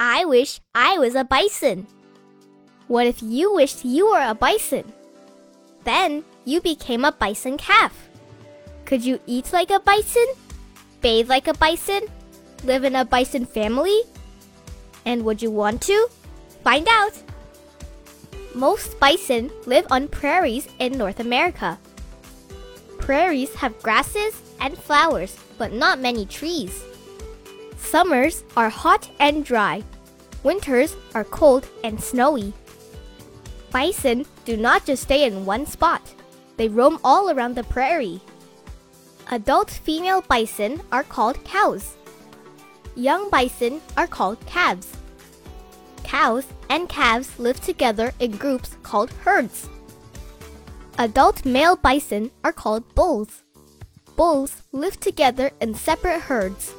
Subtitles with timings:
[0.00, 1.88] I wish I was a bison.
[2.86, 4.92] What if you wished you were a bison?
[5.82, 8.08] Then you became a bison calf.
[8.84, 10.26] Could you eat like a bison?
[11.00, 12.02] Bathe like a bison?
[12.62, 14.02] Live in a bison family?
[15.04, 16.08] And would you want to?
[16.62, 17.20] Find out!
[18.54, 21.76] Most bison live on prairies in North America.
[22.98, 26.84] Prairies have grasses and flowers, but not many trees.
[27.88, 29.82] Summers are hot and dry.
[30.42, 32.52] Winters are cold and snowy.
[33.72, 36.02] Bison do not just stay in one spot.
[36.58, 38.20] They roam all around the prairie.
[39.30, 41.96] Adult female bison are called cows.
[42.94, 44.92] Young bison are called calves.
[46.04, 49.66] Cows and calves live together in groups called herds.
[50.98, 53.44] Adult male bison are called bulls.
[54.14, 56.74] Bulls live together in separate herds.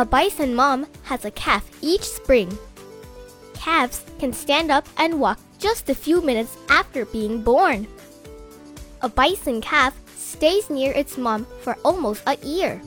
[0.00, 2.48] A bison mom has a calf each spring.
[3.52, 7.86] Calves can stand up and walk just a few minutes after being born.
[9.02, 12.80] A bison calf stays near its mom for almost a year.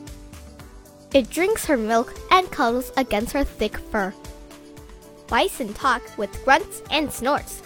[1.14, 4.12] It drinks her milk and cuddles against her thick fur.
[5.28, 7.62] Bison talk with grunts and snorts.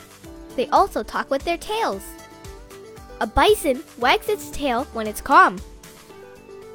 [0.58, 2.04] They also talk with their tails.
[3.22, 5.58] A bison wags its tail when it's calm.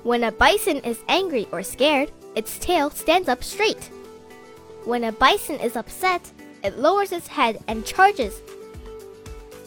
[0.03, 3.91] When a bison is angry or scared, its tail stands up straight.
[4.84, 6.33] When a bison is upset,
[6.64, 8.41] it lowers its head and charges.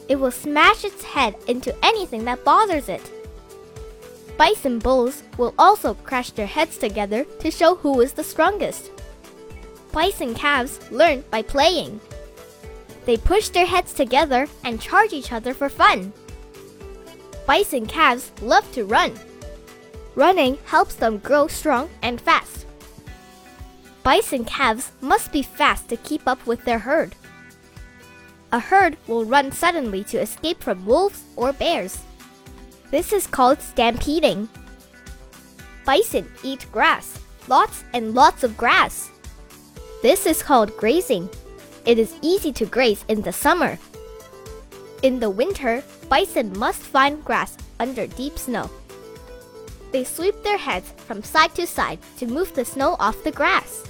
[0.10, 3.02] It will smash its head into anything that bothers it.
[4.38, 8.92] Bison bulls will also crash their heads together to show who is the strongest.
[9.94, 12.02] Bison calves learn by playing.
[13.06, 16.12] They push their heads together and charge each other for fun.
[17.48, 19.14] Bison calves love to run.
[20.16, 22.66] Running helps them grow strong and fast.
[24.04, 27.16] Bison calves must be fast to keep up with their herd.
[28.52, 32.00] A herd will run suddenly to escape from wolves or bears.
[32.92, 34.48] This is called stampeding.
[35.86, 39.10] Bison eat grass, lots and lots of grass.
[40.02, 41.30] This is called grazing.
[41.86, 43.78] It is easy to graze in the summer.
[45.02, 48.70] In the winter, bison must find grass under deep snow.
[49.96, 53.82] They sweep their heads from side to side to move the snow off the grass.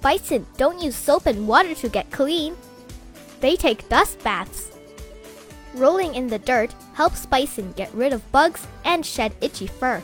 [0.00, 2.56] Bison don't use soap and water to get clean.
[3.38, 4.72] They take dust baths.
[5.74, 10.02] Rolling in the dirt helps bison get rid of bugs and shed itchy fur.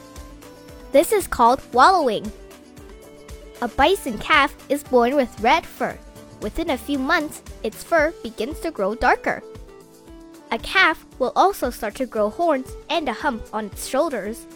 [0.92, 2.30] This is called wallowing.
[3.60, 5.98] A bison calf is born with red fur.
[6.40, 9.42] Within a few months, its fur begins to grow darker.
[10.52, 14.46] A calf will also start to grow horns and a hump on its shoulders.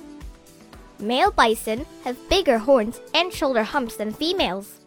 [1.02, 4.78] Male bison have bigger horns and shoulder humps than females.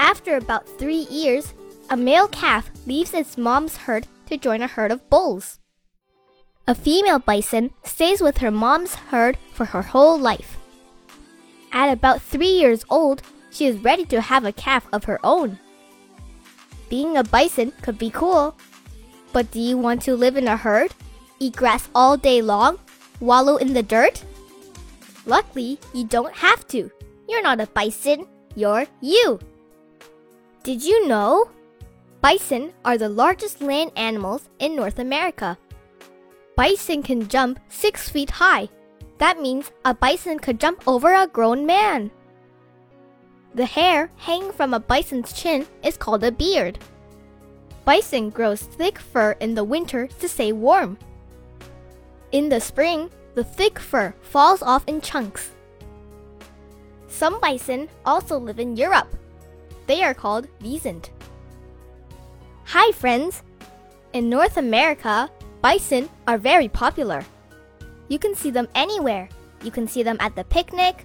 [0.00, 1.52] After about three years,
[1.90, 5.58] a male calf leaves its mom's herd to join a herd of bulls.
[6.66, 10.56] A female bison stays with her mom's herd for her whole life.
[11.72, 13.20] At about three years old,
[13.50, 15.58] she is ready to have a calf of her own.
[16.88, 18.56] Being a bison could be cool.
[19.34, 20.94] But do you want to live in a herd?
[21.38, 22.78] Eat grass all day long?
[23.20, 24.24] Wallow in the dirt?
[25.26, 26.90] Luckily, you don't have to.
[27.28, 29.40] You're not a bison, you're you.
[30.62, 31.50] Did you know?
[32.20, 35.58] Bison are the largest land animals in North America.
[36.56, 38.68] Bison can jump 6 feet high.
[39.18, 42.10] That means a bison could jump over a grown man.
[43.54, 46.78] The hair hanging from a bison's chin is called a beard.
[47.84, 50.98] Bison grows thick fur in the winter to stay warm.
[52.32, 55.50] In the spring, the thick fur falls off in chunks.
[57.06, 59.14] Some bison also live in Europe.
[59.86, 61.10] They are called wisent.
[62.64, 63.42] Hi, friends!
[64.14, 65.30] In North America,
[65.60, 67.22] bison are very popular.
[68.08, 69.28] You can see them anywhere.
[69.62, 71.04] You can see them at the picnic,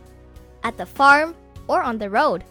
[0.64, 1.36] at the farm,
[1.68, 2.46] or on the road.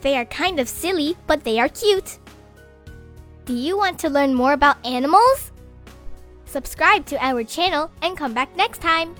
[0.00, 2.18] They are kind of silly, but they are cute.
[3.44, 5.51] Do you want to learn more about animals?
[6.52, 9.16] Subscribe to our channel and come back next time.